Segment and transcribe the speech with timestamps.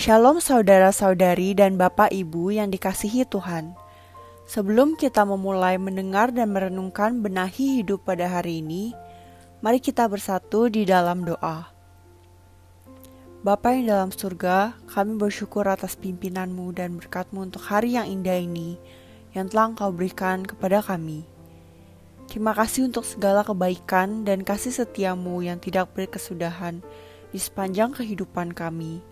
[0.00, 3.76] Shalom saudara-saudari dan Bapak Ibu yang dikasihi Tuhan.
[4.48, 8.96] Sebelum kita memulai mendengar dan merenungkan benahi hidup pada hari ini,
[9.60, 11.68] mari kita bersatu di dalam doa.
[13.44, 18.80] Bapa yang dalam surga, kami bersyukur atas pimpinanmu dan berkatmu untuk hari yang indah ini
[19.36, 21.28] yang telah engkau berikan kepada kami.
[22.24, 26.80] Terima kasih untuk segala kebaikan dan kasih setiamu yang tidak berkesudahan
[27.28, 29.04] di sepanjang kehidupan kami,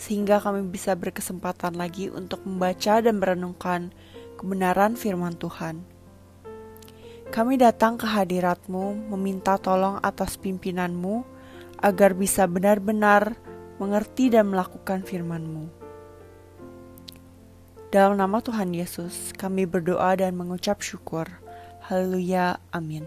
[0.00, 3.92] sehingga kami bisa berkesempatan lagi untuk membaca dan merenungkan
[4.40, 5.84] kebenaran firman Tuhan.
[7.28, 11.22] Kami datang ke hadiratmu meminta tolong atas pimpinanmu
[11.84, 13.36] agar bisa benar-benar
[13.76, 15.68] mengerti dan melakukan firman-Mu.
[17.92, 21.28] Dalam nama Tuhan Yesus, kami berdoa dan mengucap syukur.
[21.86, 23.02] Haleluya, amin.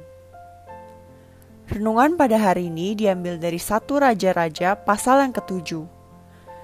[1.71, 5.93] Renungan pada hari ini diambil dari satu Raja-Raja pasal yang ketujuh.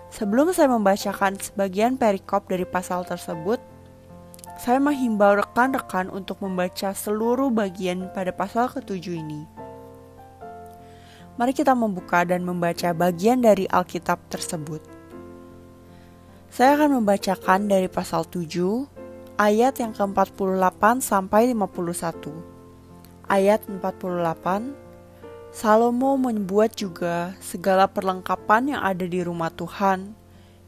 [0.09, 3.61] Sebelum saya membacakan sebagian perikop dari pasal tersebut,
[4.57, 9.45] saya menghimbau rekan-rekan untuk membaca seluruh bagian pada pasal ketujuh ini.
[11.39, 14.83] Mari kita membuka dan membaca bagian dari Alkitab tersebut.
[16.51, 18.51] Saya akan membacakan dari pasal 7
[19.39, 23.31] ayat yang ke-48 sampai 51.
[23.31, 24.88] Ayat 48
[25.49, 30.13] Salomo membuat juga segala perlengkapan yang ada di rumah Tuhan,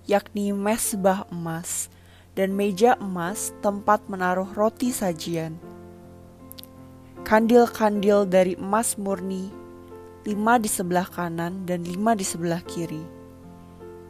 [0.09, 1.85] yakni mesbah emas
[2.33, 5.53] dan meja emas tempat menaruh roti sajian.
[7.21, 9.53] Kandil-kandil dari emas murni,
[10.25, 13.05] lima di sebelah kanan dan lima di sebelah kiri.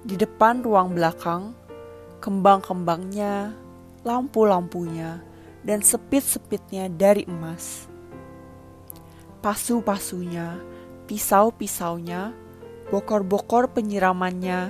[0.08, 1.52] Di depan ruang belakang,
[2.24, 3.52] kembang-kembangnya
[4.08, 5.20] lampu-lampunya,
[5.68, 7.91] dan sepit-sepitnya dari emas.
[9.42, 10.62] Pasu-pasunya,
[11.10, 12.30] pisau-pisaunya,
[12.94, 14.70] bokor-bokor penyiramannya,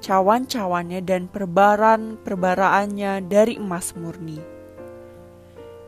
[0.00, 4.40] cawan-cawannya, dan perbaran-perbaraannya dari emas murni.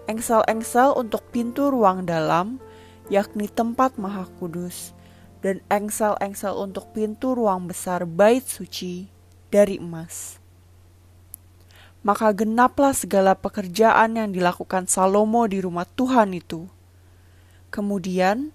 [0.08, 2.60] Engsel-engsel untuk pintu ruang dalam,
[3.08, 4.92] yakni tempat maha kudus,
[5.41, 9.08] dan engsel-engsel untuk pintu ruang besar bait suci
[9.48, 10.36] dari emas
[12.06, 16.70] maka genaplah segala pekerjaan yang dilakukan Salomo di rumah Tuhan itu.
[17.68, 18.50] Kemudian,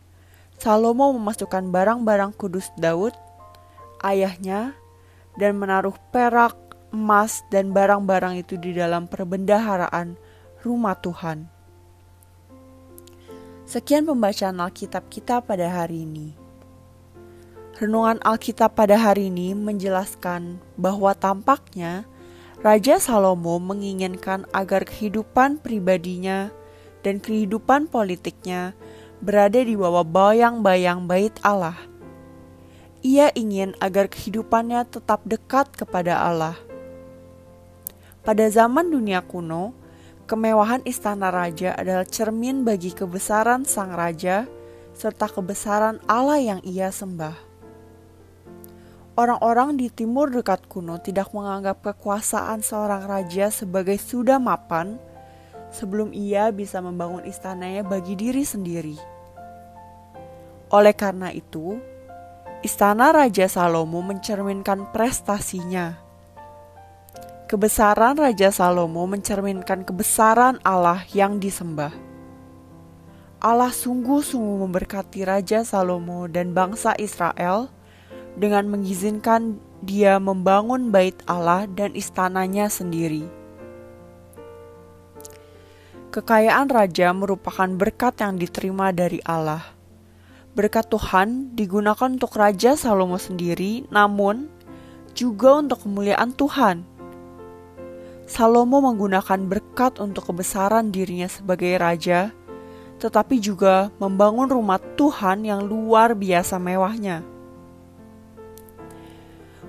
[0.57, 3.13] Salomo memasukkan barang-barang kudus Daud,
[4.01, 4.73] ayahnya,
[5.37, 6.55] dan menaruh perak,
[6.93, 10.15] emas, dan barang-barang itu di dalam perbendaharaan
[10.61, 11.49] rumah Tuhan.
[13.67, 16.35] Sekian pembacaan Alkitab kita pada hari ini.
[17.73, 22.05] Renungan Alkitab pada hari ini menjelaskan bahwa tampaknya
[22.61, 26.53] Raja Salomo menginginkan agar kehidupan pribadinya
[27.03, 28.71] dan kehidupan politiknya
[29.23, 31.79] berada di bawah bayang-bayang bait Allah.
[32.99, 36.59] Ia ingin agar kehidupannya tetap dekat kepada Allah.
[38.27, 39.71] Pada zaman dunia kuno,
[40.27, 44.43] kemewahan istana raja adalah cermin bagi kebesaran sang raja
[44.91, 47.55] serta kebesaran Allah yang ia sembah.
[49.15, 54.99] Orang-orang di timur dekat kuno tidak menganggap kekuasaan seorang raja sebagai sudah mapan
[55.73, 59.12] sebelum ia bisa membangun istananya bagi diri sendiri.
[60.73, 61.77] Oleh karena itu,
[62.65, 66.01] istana Raja Salomo mencerminkan prestasinya.
[67.45, 71.93] Kebesaran Raja Salomo mencerminkan kebesaran Allah yang disembah.
[73.37, 77.69] Allah sungguh-sungguh memberkati Raja Salomo dan bangsa Israel–
[78.33, 83.27] dengan mengizinkan dia membangun bait Allah dan istananya sendiri.
[86.13, 89.65] Kekayaan raja merupakan berkat yang diterima dari Allah.
[90.53, 94.49] Berkat Tuhan digunakan untuk Raja Salomo sendiri, namun
[95.17, 96.85] juga untuk kemuliaan Tuhan.
[98.29, 102.31] Salomo menggunakan berkat untuk kebesaran dirinya sebagai raja,
[103.01, 107.33] tetapi juga membangun rumah Tuhan yang luar biasa mewahnya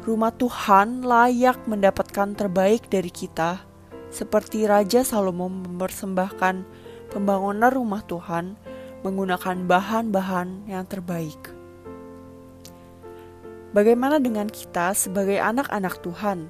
[0.04, 3.64] rumah Tuhan layak mendapatkan terbaik dari kita,
[4.12, 6.54] seperti Raja Salomo mempersembahkan
[7.08, 8.54] pembangunan rumah Tuhan
[9.04, 11.38] menggunakan bahan-bahan yang terbaik.
[13.76, 16.48] Bagaimana dengan kita sebagai anak-anak Tuhan?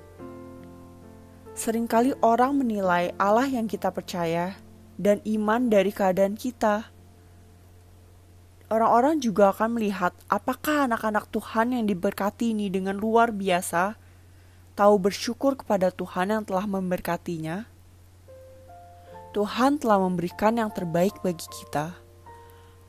[1.58, 4.56] Seringkali orang menilai Allah yang kita percaya
[4.96, 6.94] dan iman dari keadaan kita
[8.74, 13.94] orang-orang juga akan melihat apakah anak-anak Tuhan yang diberkati ini dengan luar biasa
[14.74, 17.70] tahu bersyukur kepada Tuhan yang telah memberkatinya.
[19.34, 22.03] Tuhan telah memberikan yang terbaik bagi kita.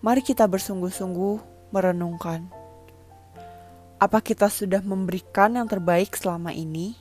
[0.05, 1.41] Mari kita bersungguh-sungguh
[1.73, 2.45] merenungkan.
[3.97, 6.93] Apa kita sudah memberikan yang terbaik selama ini?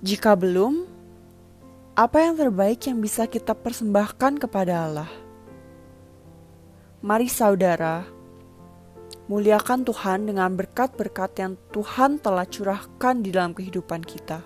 [0.00, 0.88] Jika belum,
[1.92, 5.12] apa yang terbaik yang bisa kita persembahkan kepada Allah?
[7.04, 8.08] Mari saudara,
[9.28, 14.40] muliakan Tuhan dengan berkat-berkat yang Tuhan telah curahkan di dalam kehidupan kita.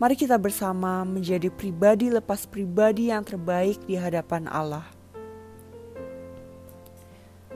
[0.00, 4.88] Mari kita bersama menjadi pribadi lepas pribadi yang terbaik di hadapan Allah.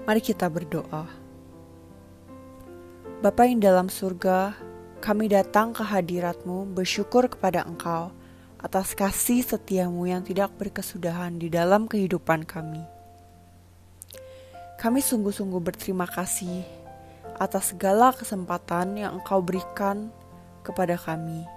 [0.04, 1.08] Mari kita berdoa.
[3.24, 4.52] Bapa yang dalam surga,
[5.00, 8.12] kami datang ke hadiratmu bersyukur kepada Engkau
[8.60, 12.84] atas kasih setiamu yang tidak berkesudahan di dalam kehidupan kami.
[14.76, 16.60] Kami sungguh-sungguh berterima kasih
[17.40, 20.12] atas segala kesempatan yang Engkau berikan
[20.60, 21.53] kepada kami.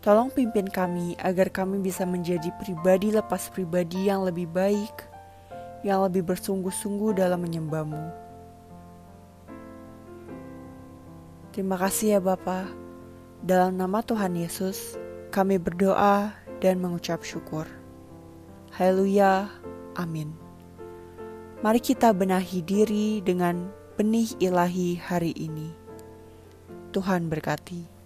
[0.00, 5.10] Tolong pimpin kami agar kami bisa menjadi pribadi lepas pribadi yang lebih baik
[5.80, 8.04] yang lebih bersungguh-sungguh dalam menyembahmu.
[11.50, 12.68] Terima kasih ya Bapa.
[13.40, 15.00] Dalam nama Tuhan Yesus,
[15.32, 17.64] kami berdoa dan mengucap syukur.
[18.76, 19.48] Haleluya.
[19.96, 20.36] Amin.
[21.64, 25.72] Mari kita benahi diri dengan benih ilahi hari ini.
[26.92, 27.99] Tuhan berkati.